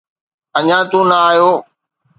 اڃا 0.57 0.79
تون 0.89 1.05
نه 1.09 1.17
آيون. 1.29 1.55